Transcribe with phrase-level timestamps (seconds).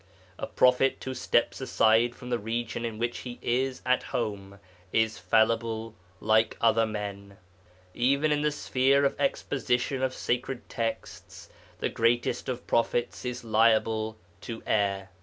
[0.39, 4.57] A prophet who steps aside from the region in which he is at home
[4.91, 7.37] is fallible like other men.
[7.93, 11.49] Even in the sphere of exposition of sacred texts
[11.81, 15.11] the greatest of prophets is liable to err.